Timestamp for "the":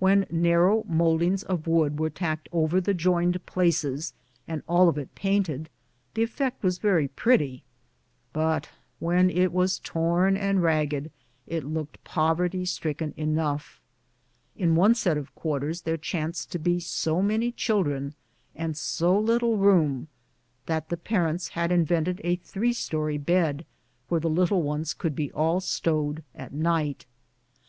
2.80-2.92, 6.14-6.24, 20.88-20.96, 24.20-24.28